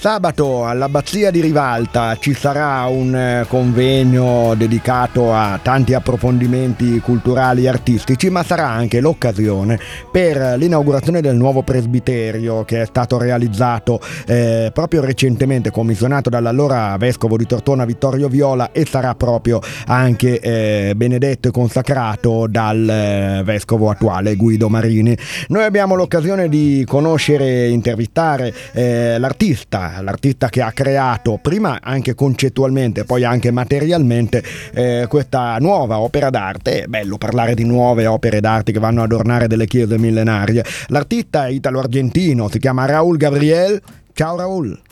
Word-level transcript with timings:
Sabato 0.00 0.64
all'Abbazia 0.64 1.32
di 1.32 1.40
Rivalta 1.40 2.16
ci 2.20 2.32
sarà 2.32 2.86
un 2.86 3.12
eh, 3.16 3.46
convegno 3.48 4.54
dedicato 4.54 5.34
a 5.34 5.58
tanti 5.60 5.92
approfondimenti 5.92 7.00
culturali 7.00 7.64
e 7.64 7.68
artistici, 7.68 8.30
ma 8.30 8.44
sarà 8.44 8.68
anche 8.68 9.00
l'occasione 9.00 9.76
per 10.12 10.56
l'inaugurazione 10.56 11.20
del 11.20 11.34
nuovo 11.34 11.62
presbiterio 11.62 12.64
che 12.64 12.82
è 12.82 12.86
stato 12.86 13.18
realizzato 13.18 13.98
eh, 14.28 14.70
proprio 14.72 15.00
recentemente, 15.00 15.72
commissionato 15.72 16.30
dall'allora 16.30 16.96
vescovo 16.96 17.36
di 17.36 17.46
Tortona 17.46 17.84
Vittorio 17.84 18.28
Viola 18.28 18.70
e 18.70 18.86
sarà 18.86 19.16
proprio 19.16 19.58
anche 19.86 20.38
eh, 20.38 20.92
benedetto 20.94 21.48
e 21.48 21.50
consacrato 21.50 22.46
dal 22.48 22.88
eh, 22.88 23.42
vescovo 23.42 23.90
attuale 23.90 24.36
Guido 24.36 24.68
Marini. 24.68 25.18
Noi 25.48 25.64
abbiamo 25.64 25.96
l'occasione 25.96 26.48
di 26.48 26.84
conoscere 26.86 27.46
e 27.46 27.70
intervistare 27.70 28.54
eh, 28.72 29.18
l'artista 29.18 29.86
l'artista 30.00 30.48
che 30.48 30.62
ha 30.62 30.72
creato 30.72 31.38
prima 31.40 31.80
anche 31.82 32.14
concettualmente, 32.14 33.04
poi 33.04 33.24
anche 33.24 33.50
materialmente 33.50 34.42
eh, 34.72 35.06
questa 35.08 35.56
nuova 35.58 35.98
opera 35.98 36.30
d'arte. 36.30 36.82
È 36.82 36.86
bello 36.86 37.18
parlare 37.18 37.54
di 37.54 37.64
nuove 37.64 38.06
opere 38.06 38.40
d'arte 38.40 38.72
che 38.72 38.78
vanno 38.78 39.02
ad 39.02 39.12
adornare 39.12 39.46
delle 39.46 39.66
chiese 39.66 39.98
millenarie. 39.98 40.64
L'artista 40.88 41.48
italo-argentino, 41.48 42.48
si 42.48 42.58
chiama 42.58 42.86
Raul 42.86 43.16
Gabriel. 43.16 43.80
Ciao 44.12 44.36
Raul. 44.36 44.87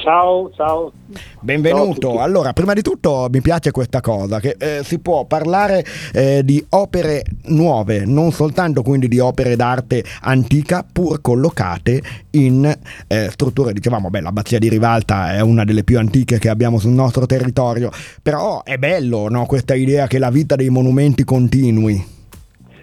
Ciao, 0.00 0.50
ciao. 0.54 0.92
Benvenuto. 1.40 2.12
Ciao 2.12 2.20
allora, 2.20 2.54
prima 2.54 2.72
di 2.72 2.80
tutto 2.80 3.28
mi 3.30 3.42
piace 3.42 3.70
questa 3.70 4.00
cosa, 4.00 4.40
che 4.40 4.56
eh, 4.58 4.80
si 4.82 4.98
può 4.98 5.26
parlare 5.26 5.84
eh, 6.14 6.42
di 6.42 6.64
opere 6.70 7.22
nuove, 7.48 8.06
non 8.06 8.30
soltanto 8.30 8.80
quindi 8.82 9.08
di 9.08 9.18
opere 9.18 9.56
d'arte 9.56 10.02
antica, 10.22 10.86
pur 10.90 11.20
collocate 11.20 12.00
in 12.30 12.64
eh, 13.08 13.28
strutture, 13.30 13.74
dicevamo, 13.74 14.08
beh, 14.08 14.22
l'abbazia 14.22 14.58
di 14.58 14.70
Rivalta 14.70 15.34
è 15.34 15.40
una 15.40 15.64
delle 15.64 15.84
più 15.84 15.98
antiche 15.98 16.38
che 16.38 16.48
abbiamo 16.48 16.78
sul 16.78 16.92
nostro 16.92 17.26
territorio, 17.26 17.90
però 18.22 18.62
è 18.62 18.78
bello 18.78 19.28
no, 19.28 19.44
questa 19.44 19.74
idea 19.74 20.06
che 20.06 20.18
la 20.18 20.30
vita 20.30 20.56
dei 20.56 20.70
monumenti 20.70 21.24
continui. 21.24 22.18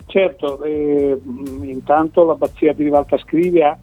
Certo, 0.06 0.64
eh, 0.64 1.20
intanto 1.64 2.26
l'abbazia 2.26 2.74
di 2.74 2.84
Rivalta 2.84 3.18
Scrivia 3.18 3.78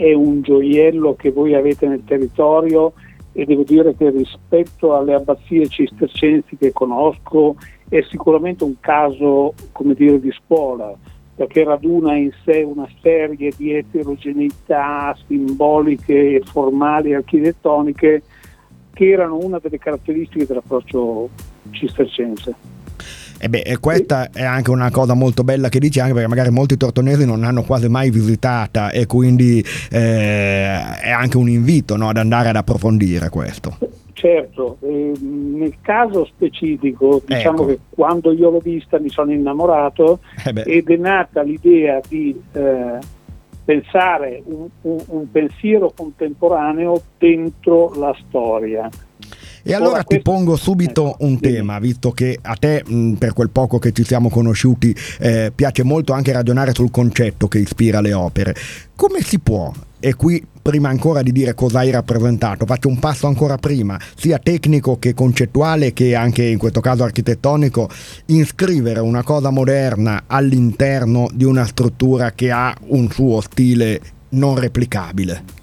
è 0.00 0.14
un 0.14 0.40
gioiello 0.40 1.14
che 1.14 1.30
voi 1.30 1.54
avete 1.54 1.86
nel 1.86 2.02
territorio 2.04 2.94
e 3.32 3.44
devo 3.44 3.64
dire 3.64 3.94
che 3.94 4.08
rispetto 4.08 4.96
alle 4.96 5.12
abbazie 5.12 5.68
cistercensi 5.68 6.56
che 6.56 6.72
conosco 6.72 7.56
è 7.86 8.00
sicuramente 8.08 8.64
un 8.64 8.80
caso 8.80 9.52
dire, 9.94 10.18
di 10.18 10.32
scuola 10.32 10.96
perché 11.34 11.64
raduna 11.64 12.16
in 12.16 12.30
sé 12.44 12.62
una 12.62 12.88
serie 13.02 13.52
di 13.54 13.74
eterogeneità 13.74 15.14
simboliche 15.26 16.36
e 16.36 16.42
formali 16.46 17.12
architettoniche 17.12 18.22
che 18.94 19.10
erano 19.10 19.36
una 19.36 19.58
delle 19.58 19.78
caratteristiche 19.78 20.46
dell'approccio 20.46 21.28
cistercense. 21.72 22.54
E 23.42 23.48
beh, 23.48 23.60
e 23.60 23.78
questa 23.78 24.28
è 24.30 24.44
anche 24.44 24.70
una 24.70 24.90
cosa 24.90 25.14
molto 25.14 25.44
bella 25.44 25.70
che 25.70 25.78
dici, 25.78 25.98
anche 25.98 26.12
perché 26.12 26.28
magari 26.28 26.50
molti 26.50 26.76
tortonesi 26.76 27.24
non 27.24 27.42
hanno 27.42 27.62
quasi 27.62 27.88
mai 27.88 28.10
visitata 28.10 28.90
e 28.90 29.06
quindi 29.06 29.64
eh, 29.90 30.98
è 31.00 31.10
anche 31.10 31.38
un 31.38 31.48
invito 31.48 31.96
no, 31.96 32.10
ad 32.10 32.18
andare 32.18 32.50
ad 32.50 32.56
approfondire 32.56 33.30
questo. 33.30 33.78
Certo, 34.12 34.76
eh, 34.82 35.12
nel 35.18 35.76
caso 35.80 36.26
specifico, 36.26 37.22
diciamo 37.24 37.62
ecco. 37.62 37.66
che 37.66 37.78
quando 37.88 38.32
io 38.32 38.50
l'ho 38.50 38.58
vista 38.58 38.98
mi 38.98 39.08
sono 39.08 39.32
innamorato 39.32 40.18
eh 40.44 40.62
ed 40.66 40.90
è 40.90 40.96
nata 40.96 41.40
l'idea 41.40 41.98
di 42.06 42.38
eh, 42.52 42.98
pensare 43.64 44.42
un, 44.44 44.68
un, 44.82 45.02
un 45.06 45.30
pensiero 45.30 45.90
contemporaneo 45.96 47.00
dentro 47.16 47.94
la 47.94 48.14
storia. 48.28 48.90
E 49.62 49.74
allora 49.74 49.90
Ora, 49.90 50.02
ti 50.04 50.20
pongo 50.20 50.56
subito 50.56 51.14
ecco, 51.14 51.24
un 51.24 51.40
tema, 51.40 51.78
visto 51.78 52.12
che 52.12 52.38
a 52.40 52.54
te, 52.54 52.82
mh, 52.86 53.12
per 53.14 53.32
quel 53.32 53.50
poco 53.50 53.78
che 53.78 53.92
ci 53.92 54.04
siamo 54.04 54.30
conosciuti, 54.30 54.94
eh, 55.18 55.52
piace 55.54 55.82
molto 55.82 56.12
anche 56.12 56.32
ragionare 56.32 56.72
sul 56.74 56.90
concetto 56.90 57.48
che 57.48 57.58
ispira 57.58 58.00
le 58.00 58.12
opere. 58.12 58.54
Come 58.96 59.22
si 59.22 59.38
può, 59.38 59.72
e 59.98 60.14
qui 60.14 60.44
prima 60.62 60.88
ancora 60.88 61.22
di 61.22 61.32
dire 61.32 61.54
cosa 61.54 61.80
hai 61.80 61.90
rappresentato, 61.90 62.66
faccio 62.66 62.88
un 62.88 62.98
passo 62.98 63.26
ancora 63.26 63.56
prima, 63.56 63.98
sia 64.16 64.38
tecnico 64.38 64.98
che 64.98 65.14
concettuale 65.14 65.92
che 65.92 66.14
anche 66.14 66.44
in 66.44 66.58
questo 66.58 66.80
caso 66.80 67.04
architettonico, 67.04 67.88
iscrivere 68.26 69.00
una 69.00 69.22
cosa 69.22 69.50
moderna 69.50 70.24
all'interno 70.26 71.28
di 71.32 71.44
una 71.44 71.66
struttura 71.66 72.32
che 72.32 72.50
ha 72.50 72.74
un 72.88 73.10
suo 73.10 73.40
stile 73.40 74.00
non 74.30 74.58
replicabile. 74.58 75.59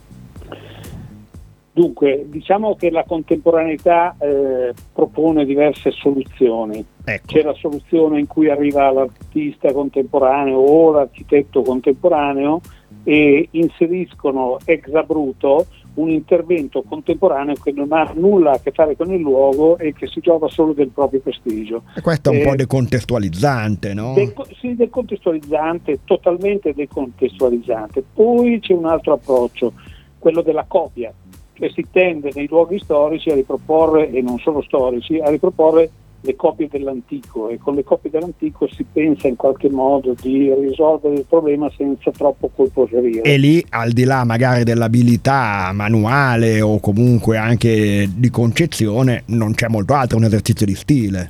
Dunque, 1.77 2.25
diciamo 2.27 2.75
che 2.75 2.89
la 2.89 3.03
contemporaneità 3.03 4.15
eh, 4.17 4.73
propone 4.91 5.45
diverse 5.45 5.91
soluzioni. 5.91 6.83
Ecco. 7.03 7.25
C'è 7.27 7.43
la 7.43 7.53
soluzione 7.53 8.19
in 8.19 8.25
cui 8.25 8.49
arriva 8.49 8.89
l'artista 8.89 9.71
contemporaneo 9.71 10.57
o 10.57 10.91
l'architetto 10.93 11.61
contemporaneo 11.61 12.61
e 13.03 13.49
inseriscono 13.51 14.57
ex 14.65 14.91
abruto 14.91 15.67
un 15.93 16.09
intervento 16.09 16.81
contemporaneo 16.81 17.53
che 17.61 17.71
non 17.71 17.91
ha 17.91 18.11
nulla 18.15 18.53
a 18.53 18.59
che 18.59 18.71
fare 18.71 18.95
con 18.95 19.11
il 19.11 19.19
luogo 19.19 19.77
e 19.77 19.93
che 19.93 20.07
si 20.07 20.19
gioca 20.19 20.47
solo 20.47 20.73
del 20.73 20.89
proprio 20.89 21.19
prestigio. 21.19 21.83
E 21.95 22.01
questo 22.01 22.31
è 22.31 22.35
un 22.35 22.41
eh, 22.41 22.45
po' 22.45 22.55
decontestualizzante, 22.55 23.93
no? 23.93 24.15
Deco- 24.15 24.47
sì, 24.59 24.73
decontestualizzante, 24.73 25.99
totalmente 26.05 26.73
decontestualizzante. 26.73 28.03
Poi 28.15 28.59
c'è 28.61 28.73
un 28.73 28.85
altro 28.85 29.13
approccio, 29.13 29.73
quello 30.17 30.41
della 30.41 30.65
copia 30.67 31.13
cioè 31.57 31.71
si 31.71 31.85
tende 31.91 32.31
nei 32.33 32.47
luoghi 32.47 32.79
storici 32.79 33.29
a 33.29 33.35
riproporre, 33.35 34.11
e 34.11 34.21
non 34.21 34.37
solo 34.37 34.61
storici, 34.61 35.19
a 35.19 35.29
riproporre 35.29 35.89
le 36.21 36.35
copie 36.35 36.67
dell'antico 36.69 37.49
e 37.49 37.57
con 37.57 37.75
le 37.75 37.83
copie 37.83 38.09
dell'antico 38.09 38.67
si 38.67 38.85
pensa 38.91 39.27
in 39.27 39.35
qualche 39.35 39.69
modo 39.69 40.15
di 40.19 40.51
risolvere 40.53 41.15
il 41.15 41.25
problema 41.27 41.71
senza 41.75 42.11
troppo 42.11 42.49
colposeria. 42.53 43.21
E 43.21 43.37
lì, 43.37 43.63
al 43.69 43.91
di 43.91 44.03
là 44.03 44.23
magari 44.23 44.63
dell'abilità 44.63 45.71
manuale 45.73 46.61
o 46.61 46.79
comunque 46.79 47.37
anche 47.37 48.09
di 48.13 48.29
concezione, 48.29 49.23
non 49.27 49.53
c'è 49.53 49.67
molto 49.67 49.93
altro, 49.93 50.17
è 50.17 50.21
un 50.21 50.27
esercizio 50.27 50.65
di 50.65 50.75
stile. 50.75 51.29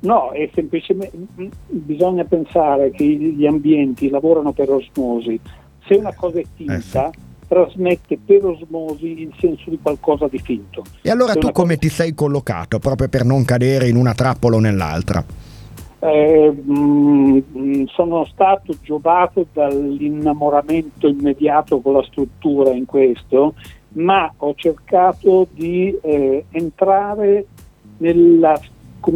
No, 0.00 0.30
è 0.30 0.48
semplicemente 0.54 1.16
bisogna 1.68 2.24
pensare 2.24 2.90
che 2.90 3.04
gli 3.04 3.46
ambienti 3.46 4.08
lavorano 4.08 4.52
per 4.52 4.70
osmosi. 4.70 5.38
Se 5.84 5.94
una 5.94 6.14
cosa 6.14 6.40
è 6.40 6.44
tinta, 6.56 7.08
eh 7.08 7.12
sì 7.12 7.30
trasmette 7.52 8.18
per 8.24 8.46
osmosi 8.46 9.20
il 9.20 9.32
senso 9.38 9.68
di 9.68 9.78
qualcosa 9.82 10.26
di 10.26 10.38
finto. 10.38 10.84
E 11.02 11.10
allora 11.10 11.34
tu 11.34 11.52
come 11.52 11.76
cosa... 11.76 11.80
ti 11.80 11.88
sei 11.90 12.14
collocato 12.14 12.78
proprio 12.78 13.10
per 13.10 13.26
non 13.26 13.44
cadere 13.44 13.88
in 13.88 13.96
una 13.96 14.14
trappola 14.14 14.56
o 14.56 14.58
nell'altra? 14.58 15.22
Eh, 15.98 16.50
mh, 16.50 17.42
mm, 17.54 17.84
sono 17.88 18.24
stato 18.24 18.74
giovato 18.82 19.46
dall'innamoramento 19.52 21.06
immediato 21.06 21.80
con 21.80 21.92
la 21.92 22.02
struttura 22.04 22.70
in 22.70 22.86
questo, 22.86 23.52
ma 23.96 24.32
ho 24.38 24.54
cercato 24.56 25.46
di 25.52 25.94
eh, 26.00 26.46
entrare 26.52 27.44
nella, 27.98 28.58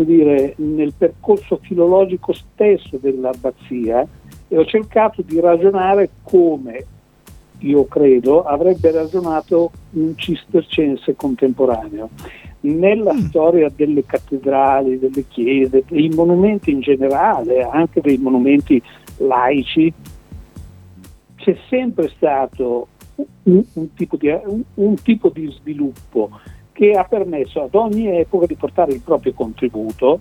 dire, 0.05 0.53
nel 0.59 0.93
percorso 0.93 1.59
filologico 1.63 2.35
stesso 2.35 2.99
dell'abbazia 3.01 4.07
e 4.47 4.59
ho 4.59 4.65
cercato 4.67 5.23
di 5.23 5.41
ragionare 5.41 6.11
come 6.23 6.85
io 7.61 7.87
credo, 7.87 8.43
avrebbe 8.43 8.91
ragionato 8.91 9.71
un 9.93 10.17
cistercense 10.17 11.15
contemporaneo. 11.15 12.11
Nella 12.61 13.15
mm. 13.15 13.19
storia 13.19 13.71
delle 13.75 14.05
cattedrali, 14.05 14.99
delle 14.99 15.27
chiese, 15.28 15.84
dei 15.87 16.09
monumenti 16.09 16.71
in 16.71 16.81
generale, 16.81 17.62
anche 17.62 18.00
dei 18.00 18.19
monumenti 18.19 18.83
laici, 19.19 19.93
c'è 21.37 21.56
sempre 21.69 22.09
stato 22.09 22.89
un, 23.45 23.65
un, 23.72 23.95
tipo 23.95 24.16
di, 24.16 24.28
un, 24.28 24.62
un 24.75 24.95
tipo 24.97 25.28
di 25.28 25.51
sviluppo 25.51 26.31
che 26.72 26.91
ha 26.91 27.04
permesso 27.04 27.63
ad 27.63 27.75
ogni 27.75 28.09
epoca 28.19 28.47
di 28.47 28.54
portare 28.54 28.92
il 28.92 29.01
proprio 29.01 29.33
contributo 29.33 30.21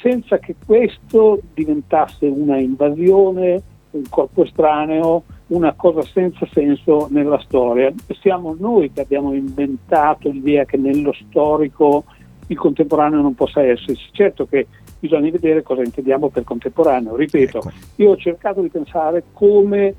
senza 0.00 0.38
che 0.38 0.54
questo 0.64 1.40
diventasse 1.52 2.26
una 2.26 2.58
invasione, 2.58 3.62
un 3.90 4.04
corpo 4.08 4.44
estraneo, 4.44 5.24
una 5.48 5.72
cosa 5.74 6.02
senza 6.02 6.46
senso 6.52 7.08
nella 7.10 7.40
storia. 7.40 7.92
Siamo 8.20 8.54
noi 8.58 8.92
che 8.92 9.00
abbiamo 9.00 9.34
inventato 9.34 10.30
l'idea 10.30 10.64
che 10.64 10.76
nello 10.76 11.12
storico 11.12 12.04
il 12.46 12.56
contemporaneo 12.56 13.20
non 13.20 13.34
possa 13.34 13.62
esserci. 13.62 14.08
Certo 14.12 14.46
che 14.46 14.66
bisogna 14.98 15.30
vedere 15.30 15.62
cosa 15.62 15.82
intendiamo 15.82 16.28
per 16.28 16.44
contemporaneo. 16.44 17.16
Ripeto, 17.16 17.58
ecco. 17.58 17.70
io 17.96 18.10
ho 18.10 18.16
cercato 18.16 18.60
di 18.60 18.68
pensare 18.68 19.24
come 19.32 19.94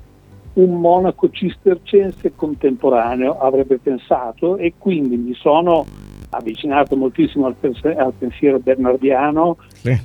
un 0.54 0.80
monaco 0.80 1.30
cistercense 1.30 2.32
contemporaneo 2.34 3.38
avrebbe 3.38 3.78
pensato 3.78 4.56
e 4.58 4.74
quindi 4.76 5.16
mi 5.16 5.34
sono 5.34 5.86
avvicinato 6.30 6.96
moltissimo 6.96 7.46
al, 7.46 7.54
pens- 7.54 7.84
al 7.84 8.12
pensiero 8.18 8.58
bernardiano, 8.58 9.56
sì. 9.72 9.98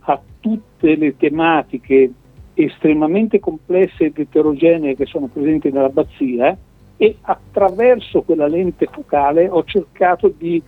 a 0.00 0.20
tutte 0.40 0.96
le 0.96 1.16
tematiche 1.16 2.10
estremamente 2.54 3.40
complesse 3.40 4.06
ed 4.06 4.18
eterogenee 4.18 4.94
che 4.94 5.06
sono 5.06 5.26
presenti 5.26 5.70
nell'abbazia 5.70 6.56
e 6.96 7.16
attraverso 7.22 8.22
quella 8.22 8.46
lente 8.46 8.86
focale 8.90 9.48
ho 9.48 9.64
cercato 9.64 10.32
di 10.36 10.62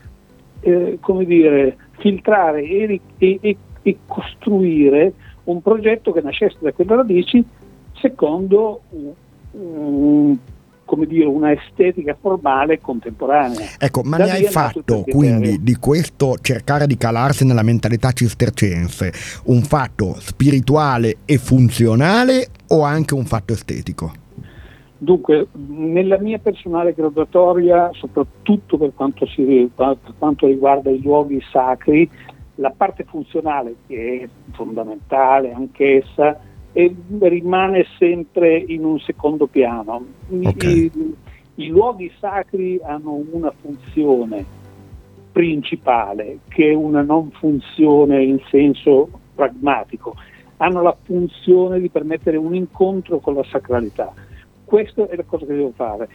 eh, 0.61 0.99
dire, 1.27 1.77
filtrare 1.99 2.63
e, 2.63 3.01
e, 3.19 3.57
e, 3.83 3.97
costruire 4.07 5.13
un 5.45 5.61
progetto 5.61 6.11
che 6.13 6.23
nascesse 6.23 6.57
da 6.61 6.73
quelle 6.73 6.97
radici 6.97 7.45
secondo 7.93 8.81
um, 9.53 10.39
come 10.95 11.07
dire, 11.07 11.27
una 11.27 11.51
estetica 11.51 12.17
formale 12.19 12.81
contemporanea. 12.81 13.67
Ecco, 13.79 14.03
ma 14.05 14.17
da 14.17 14.27
ne 14.27 14.31
hai 14.31 14.45
fatto 14.45 15.03
quindi 15.03 15.61
di 15.61 15.75
questo 15.75 16.37
cercare 16.41 16.87
di 16.87 16.97
calarsi 16.97 17.45
nella 17.45 17.65
mentalità 17.65 18.13
cistercense 18.13 19.13
un 19.47 19.63
fatto 19.63 20.15
spirituale 20.21 21.17
e 21.25 21.39
funzionale 21.39 22.47
o 22.69 22.83
anche 22.83 23.15
un 23.15 23.25
fatto 23.25 23.53
estetico? 23.53 24.13
Dunque, 24.97 25.49
nella 25.67 26.19
mia 26.19 26.39
personale 26.39 26.95
graduatoria, 26.95 27.91
soprattutto 27.93 28.79
per 28.79 28.93
quanto, 28.95 29.27
si, 29.27 29.69
per 29.75 29.99
quanto 30.17 30.47
riguarda 30.47 30.91
i 30.91 31.03
luoghi 31.03 31.43
sacri, 31.51 32.09
la 32.57 32.71
parte 32.71 33.03
funzionale, 33.03 33.75
che 33.89 34.21
è 34.23 34.53
fondamentale 34.53 35.53
anch'essa, 35.53 36.39
e 36.75 36.95
rimane 37.21 37.87
sempre 37.99 38.57
in 38.59 38.85
un 38.85 38.99
secondo 38.99 39.47
piano. 39.47 40.05
Okay. 40.29 40.91
I, 40.93 41.15
I, 41.55 41.69
luoghi 41.69 42.13
sacri 42.19 42.81
hanno 42.83 43.25
una 43.31 43.53
funzione 43.59 44.45
principale, 45.31 46.41
che 46.49 46.71
è 46.71 46.75
una 46.75 47.03
non 47.03 47.31
funzione 47.31 48.25
in 48.25 48.41
senso 48.51 49.09
pragmatico, 49.37 50.17
hanno 50.57 50.83
la 50.83 50.97
funzione 51.01 51.79
di 51.79 51.89
permettere 51.89 52.37
un 52.37 52.57
incontro 52.57 53.21
con 53.21 53.35
la 53.35 53.45
sacralità. 53.45 54.13
Questa 54.65 55.09
è 55.09 55.15
la 55.15 55.25
cosa 55.25 55.47
che 55.47 55.55
devo 55.55 55.73
fare. 55.77 56.09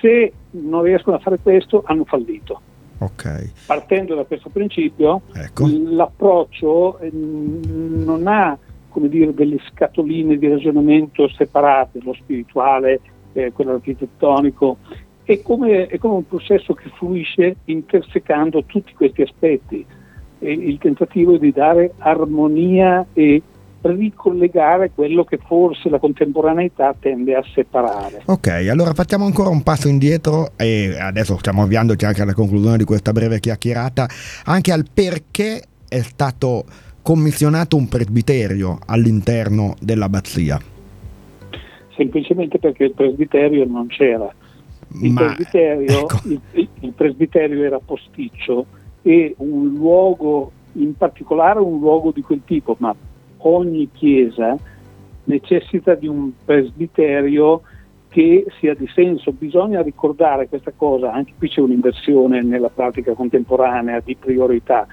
Se 0.00 0.32
non 0.52 0.82
riescono 0.82 1.16
a 1.16 1.18
fare 1.20 1.38
questo, 1.38 1.82
hanno 1.84 2.04
fallito. 2.04 2.60
Okay. 2.98 3.50
Partendo 3.66 4.14
da 4.14 4.24
questo 4.24 4.48
principio, 4.48 5.20
ecco. 5.34 5.68
l'approccio 5.68 6.98
eh, 7.00 7.10
non 7.12 8.26
ha 8.26 8.56
come 8.96 9.10
dire, 9.10 9.34
delle 9.34 9.58
scatoline 9.70 10.38
di 10.38 10.48
ragionamento 10.48 11.28
separate, 11.28 12.00
lo 12.02 12.14
spirituale, 12.14 12.98
eh, 13.34 13.52
quello 13.52 13.72
architettonico, 13.72 14.78
è 15.22 15.42
come, 15.42 15.86
è 15.88 15.98
come, 15.98 16.14
un 16.14 16.26
processo 16.26 16.72
che 16.72 16.88
fluisce 16.96 17.56
intersecando 17.66 18.64
tutti 18.64 18.94
questi 18.94 19.20
aspetti. 19.20 19.84
E 20.38 20.50
il 20.50 20.78
tentativo 20.78 21.34
è 21.34 21.38
di 21.38 21.52
dare 21.52 21.92
armonia 21.98 23.04
e 23.12 23.42
ricollegare 23.82 24.92
quello 24.94 25.24
che 25.24 25.40
forse 25.46 25.90
la 25.90 25.98
contemporaneità 25.98 26.94
tende 26.98 27.34
a 27.34 27.44
separare. 27.52 28.22
Ok, 28.24 28.48
allora 28.70 28.94
facciamo 28.94 29.26
ancora 29.26 29.50
un 29.50 29.62
passo 29.62 29.88
indietro 29.88 30.52
e 30.56 30.96
adesso 30.98 31.36
stiamo 31.36 31.60
avviandoci 31.60 32.06
anche 32.06 32.22
alla 32.22 32.32
conclusione 32.32 32.78
di 32.78 32.84
questa 32.84 33.12
breve 33.12 33.40
chiacchierata, 33.40 34.08
anche 34.46 34.72
al 34.72 34.86
perché 34.90 35.62
è 35.86 36.00
stato 36.00 36.64
commissionato 37.06 37.76
un 37.76 37.86
presbiterio 37.86 38.80
all'interno 38.84 39.76
dell'abbazia? 39.80 40.58
Semplicemente 41.94 42.58
perché 42.58 42.82
il 42.82 42.94
presbiterio 42.94 43.64
non 43.64 43.86
c'era. 43.86 44.28
Il, 45.00 45.12
Ma, 45.12 45.26
presbiterio, 45.26 46.00
ecco. 46.00 46.18
il, 46.24 46.68
il 46.80 46.92
presbiterio 46.92 47.62
era 47.62 47.78
posticcio 47.78 48.66
e 49.02 49.36
un 49.38 49.68
luogo, 49.68 50.50
in 50.72 50.96
particolare 50.96 51.60
un 51.60 51.78
luogo 51.78 52.10
di 52.10 52.22
quel 52.22 52.40
tipo, 52.44 52.74
ma 52.80 52.92
ogni 53.36 53.88
chiesa 53.92 54.58
necessita 55.24 55.94
di 55.94 56.08
un 56.08 56.32
presbiterio 56.44 57.62
che 58.08 58.46
sia 58.58 58.74
di 58.74 58.90
senso. 58.92 59.30
Bisogna 59.30 59.80
ricordare 59.80 60.48
questa 60.48 60.72
cosa, 60.76 61.12
anche 61.12 61.34
qui 61.38 61.50
c'è 61.50 61.60
un'inversione 61.60 62.42
nella 62.42 62.68
pratica 62.68 63.12
contemporanea 63.12 64.00
di 64.00 64.16
priorità 64.16 64.88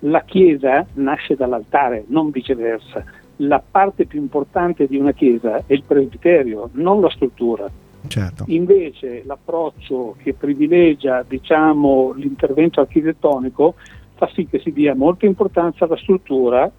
la 0.00 0.22
chiesa 0.24 0.86
nasce 0.94 1.34
dall'altare, 1.34 2.04
non 2.08 2.30
viceversa. 2.30 3.04
La 3.40 3.62
parte 3.68 4.06
più 4.06 4.20
importante 4.20 4.86
di 4.86 4.96
una 4.96 5.12
chiesa 5.12 5.58
è 5.66 5.72
il 5.72 5.82
presbiterio, 5.86 6.70
non 6.72 7.00
la 7.00 7.10
struttura. 7.10 7.70
Certo. 8.08 8.44
Invece 8.48 9.22
l'approccio 9.24 10.16
che 10.22 10.32
privilegia 10.32 11.24
diciamo, 11.26 12.12
l'intervento 12.12 12.80
architettonico 12.80 13.74
fa 14.14 14.30
sì 14.32 14.46
che 14.46 14.60
si 14.60 14.72
dia 14.72 14.94
molta 14.94 15.26
importanza 15.26 15.84
alla 15.84 15.96
struttura 15.96 16.70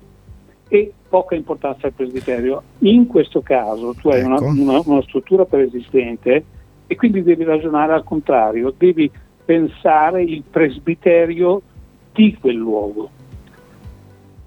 e 0.69 0.93
poca 1.07 1.35
importanza 1.35 1.87
al 1.87 1.93
presbiterio. 1.93 2.63
In 2.79 3.07
questo 3.07 3.41
caso 3.41 3.93
tu 3.93 4.09
hai 4.09 4.21
ecco. 4.21 4.27
una, 4.27 4.39
una, 4.39 4.81
una 4.85 5.01
struttura 5.01 5.45
preesistente 5.45 6.43
e 6.87 6.95
quindi 6.95 7.21
devi 7.21 7.43
ragionare 7.43 7.93
al 7.93 8.03
contrario, 8.03 8.73
devi 8.75 9.11
pensare 9.43 10.23
il 10.23 10.43
presbiterio 10.49 11.61
di 12.17 12.35
quel 12.39 12.55
luogo. 12.55 13.09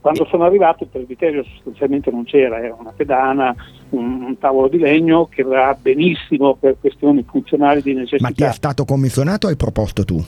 Quando 0.00 0.26
sono 0.26 0.44
arrivato 0.44 0.84
il 0.84 0.88
presbiterio 0.90 1.44
sostanzialmente 1.44 2.10
non 2.10 2.24
c'era, 2.24 2.58
era 2.58 2.74
una 2.78 2.92
pedana, 2.94 3.54
un, 3.90 4.22
un, 4.22 4.38
tavolo 4.38 4.68
di 4.68 4.78
legno 4.78 5.26
che 5.26 5.42
va 5.42 5.76
benissimo 5.80 6.54
per 6.54 6.76
questioni 6.80 7.22
funzionali 7.22 7.82
di 7.82 7.92
necessità. 7.92 8.28
Ma 8.28 8.34
ti 8.34 8.42
è 8.44 8.52
stato 8.52 8.84
commissionato 8.84 9.46
o 9.46 9.50
hai 9.50 9.56
proposto 9.56 10.04
tu? 10.04 10.22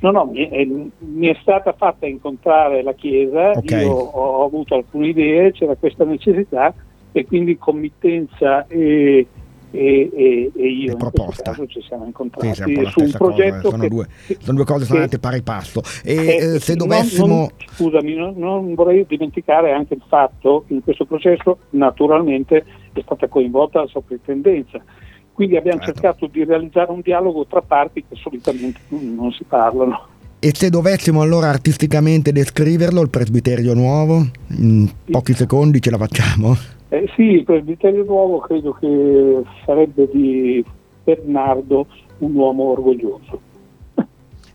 No, 0.00 0.10
no, 0.10 0.24
mi 0.24 0.48
è, 0.48 0.64
mi 0.64 1.26
è 1.28 1.36
stata 1.42 1.74
fatta 1.74 2.06
incontrare 2.06 2.82
la 2.82 2.94
Chiesa, 2.94 3.50
okay. 3.50 3.84
io 3.84 3.92
ho, 3.92 4.40
ho 4.40 4.44
avuto 4.46 4.74
alcune 4.74 5.08
idee, 5.08 5.52
c'era 5.52 5.76
questa 5.76 6.04
necessità 6.04 6.74
e 7.12 7.26
quindi 7.26 7.58
committenza 7.58 8.66
e 8.66 9.26
e, 9.72 10.10
e, 10.14 10.52
e 10.54 10.68
io 10.68 10.96
proposta. 10.96 11.56
ci 11.66 11.82
siamo 11.82 12.04
incontrati 12.04 12.54
sì, 12.54 12.86
su 12.90 13.00
un 13.00 13.10
progetto 13.10 13.70
sono, 13.70 13.82
che, 13.82 13.88
due, 13.88 14.06
sono 14.38 14.56
due 14.56 14.66
cose 14.66 14.84
sono 14.84 14.98
andate 14.98 15.18
pari 15.18 15.42
passo 15.42 15.80
e 16.04 16.14
eh, 16.14 16.60
se 16.60 16.76
dovessimo 16.76 17.26
non, 17.26 17.36
non, 17.38 17.48
scusami 17.74 18.14
non, 18.14 18.34
non, 18.36 18.74
vorrei 18.74 19.06
dimenticare 19.08 19.72
anche 19.72 19.94
il 19.94 20.02
fatto 20.06 20.64
che 20.66 20.74
in 20.74 20.82
questo 20.82 21.06
processo 21.06 21.58
naturalmente 21.70 22.64
è 22.92 23.00
stata 23.00 23.26
coinvolta 23.28 23.80
la 23.80 23.86
soprintendenza 23.86 24.80
quindi 25.32 25.56
abbiamo 25.56 25.80
certo. 25.80 26.00
cercato 26.00 26.26
di 26.26 26.44
realizzare 26.44 26.92
un 26.92 27.00
dialogo 27.00 27.46
tra 27.46 27.62
parti 27.62 28.04
che 28.06 28.14
solitamente 28.16 28.80
non 28.90 29.32
si 29.32 29.44
parlano 29.44 30.08
e 30.38 30.50
se 30.54 30.68
dovessimo 30.68 31.22
allora 31.22 31.48
artisticamente 31.48 32.30
descriverlo 32.30 33.00
il 33.00 33.08
presbiterio 33.08 33.72
nuovo 33.72 34.26
in 34.58 34.90
pochi 35.10 35.32
secondi 35.32 35.80
ce 35.80 35.90
la 35.90 35.98
facciamo? 35.98 36.80
Eh, 36.92 37.10
sì, 37.16 37.22
il 37.22 37.44
presbiterio 37.44 38.04
nuovo 38.04 38.40
credo 38.40 38.72
che 38.72 39.42
sarebbe 39.64 40.06
di 40.12 40.62
Bernardo 41.02 41.86
un 42.18 42.34
uomo 42.34 42.64
orgoglioso. 42.64 43.40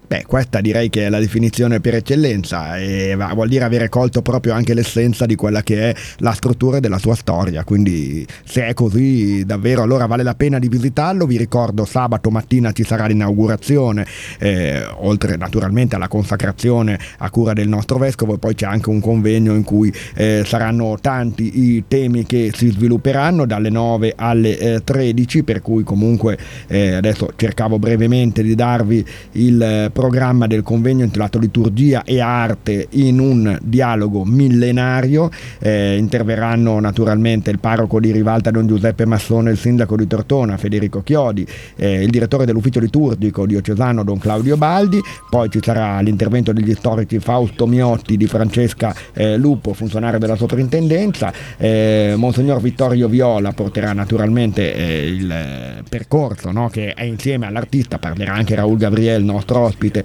Beh, 0.08 0.24
questa 0.26 0.62
direi 0.62 0.90
che 0.90 1.06
è 1.06 1.10
la 1.10 1.20
definizione 1.20 1.82
per 1.82 1.96
eccellenza 1.96 2.78
e 2.78 3.14
vuol 3.34 3.50
dire 3.50 3.66
avere 3.66 3.90
colto 3.90 4.22
proprio 4.22 4.54
anche 4.54 4.74
l'essenza 4.74 5.26
di 5.26 5.36
quella 5.36 5.62
che 5.64 5.90
è 5.90 5.96
la 6.20 6.32
struttura 6.32 6.80
della 6.80 6.98
sua 6.98 7.14
storia, 7.14 7.66
quindi 7.66 8.26
se 8.46 8.68
è 8.68 8.74
così 8.74 9.44
davvero 9.44 9.82
allora 9.84 10.06
vale 10.06 10.24
la 10.24 10.34
pena 10.34 10.60
di 10.60 10.70
visitarlo, 10.70 11.26
vi 11.26 11.36
ricordo 11.36 11.84
sabato 11.84 12.30
mattina 12.30 12.72
ci 12.72 12.86
sarà 12.86 13.06
l'inaugurazione, 13.06 14.08
eh, 14.40 14.82
oltre 15.00 15.36
naturalmente 15.36 15.98
alla 15.98 16.08
consacrazione 16.08 16.98
a 17.18 17.30
cura 17.30 17.52
del 17.52 17.68
nostro 17.68 17.98
vescovo 17.98 18.36
e 18.36 18.38
poi 18.38 18.56
c'è 18.56 18.66
anche 18.66 18.90
un 18.90 19.02
convegno 19.02 19.56
in 19.56 19.66
cui 19.66 19.94
eh, 20.16 20.44
saranno 20.46 20.98
tanti 21.02 21.76
i 21.76 21.84
temi 21.86 22.26
che 22.26 22.52
si 22.56 22.70
svilupperanno 22.70 23.46
dalle 23.46 23.70
9 23.70 24.14
alle 24.16 24.58
eh, 24.58 24.84
13, 24.86 25.44
per 25.44 25.62
cui 25.62 25.84
comunque 25.84 26.38
eh, 26.68 26.94
adesso 26.94 27.28
cercavo 27.36 27.78
brevemente 27.78 28.42
di 28.42 28.56
darvi 28.56 29.06
il 29.34 29.62
eh, 29.62 29.92
programma 29.98 30.46
del 30.46 30.62
convegno 30.62 31.06
intitolato 31.06 31.40
Liturgia 31.40 32.04
e 32.04 32.20
Arte 32.20 32.86
in 32.92 33.20
un 33.20 33.58
dialogo 33.64 34.26
millenario. 34.26 35.32
Eh, 35.58 35.98
interverranno 35.98 36.80
naturalmente 36.80 37.50
il 37.50 37.58
parroco 37.58 38.00
di 38.00 38.12
Rivalta 38.12 38.52
Don 38.52 38.68
Giuseppe 38.68 39.08
Massone, 39.08 39.50
il 39.50 39.58
sindaco 39.58 39.96
di 39.98 40.06
Tortona 40.06 40.56
Federico 40.58 41.02
Chiodi, 41.02 41.48
eh, 41.78 42.04
il 42.04 42.12
direttore 42.12 42.46
dell'ufficio 42.46 42.80
liturgico 42.80 43.48
diocesano 43.48 44.04
Don 44.04 44.20
Claudio 44.20 44.56
Baldi, 44.56 45.02
poi 45.32 45.50
ci 45.50 45.62
sarà 45.64 46.00
l'intervento 46.02 46.54
degli 46.54 46.76
storici 46.76 47.18
Fausto 47.18 47.66
Miotti 47.66 48.18
di 48.18 48.28
Francesca 48.28 48.94
eh, 49.14 49.36
Lupo, 49.36 49.74
funzionario 49.74 50.20
della 50.20 50.36
soprintendenza, 50.36 51.34
eh, 51.58 52.14
Monsignor 52.16 52.62
Vittorio 52.62 53.08
Viola 53.08 53.52
porterà 53.52 53.94
naturalmente 53.94 54.76
eh, 54.76 55.08
il 55.08 55.32
eh, 55.32 55.84
percorso 55.90 56.52
no, 56.52 56.70
che 56.70 56.94
è 56.94 57.04
insieme 57.04 57.48
all'artista, 57.48 57.98
parlerà 57.98 58.34
anche 58.34 58.54
Raul 58.54 58.78
Gabriel, 58.78 59.24
nostro 59.24 59.62
ospite 59.62 59.86
ospite 59.88 60.04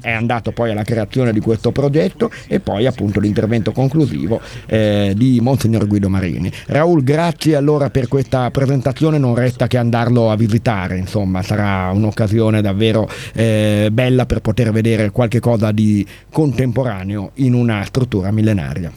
è 0.00 0.10
andato 0.10 0.52
poi 0.52 0.70
alla 0.70 0.84
creazione 0.84 1.32
di 1.32 1.40
questo 1.40 1.72
progetto 1.72 2.30
e 2.48 2.60
poi 2.60 2.86
appunto 2.86 3.20
l'intervento 3.20 3.72
conclusivo 3.72 4.40
eh, 4.66 5.12
di 5.16 5.40
Monsignor 5.40 5.86
Guido 5.86 6.08
Marini. 6.08 6.50
Raul, 6.66 7.02
grazie 7.02 7.56
allora 7.56 7.90
per 7.90 8.08
questa 8.08 8.50
presentazione, 8.50 9.18
non 9.18 9.34
resta 9.34 9.66
che 9.66 9.76
andarlo 9.76 10.30
a 10.30 10.36
visitare, 10.36 10.96
insomma 10.96 11.42
sarà 11.42 11.90
un'occasione 11.92 12.60
davvero 12.62 13.08
eh, 13.34 13.88
bella 13.92 14.26
per 14.26 14.40
poter 14.40 14.70
vedere 14.72 15.10
qualche 15.10 15.40
cosa 15.40 15.72
di 15.72 16.06
contemporaneo 16.30 17.30
in 17.34 17.54
una 17.54 17.84
struttura 17.84 18.30
millenaria 18.30 18.92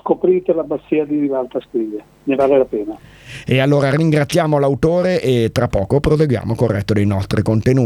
scoprite 0.00 0.52
l'abbazia 0.52 1.04
di 1.04 1.20
Rivalta 1.20 1.60
Scrivia, 1.68 2.02
ne 2.24 2.34
vale 2.34 2.58
la 2.58 2.64
pena. 2.64 2.98
E 3.46 3.60
allora 3.60 3.90
ringraziamo 3.90 4.58
l'autore 4.58 5.22
e 5.22 5.50
tra 5.52 5.68
poco 5.68 6.00
proseguiamo 6.00 6.54
con 6.56 6.68
il 6.68 6.74
resto 6.74 6.94
dei 6.94 7.06
nostri 7.06 7.42
contenuti. 7.42 7.78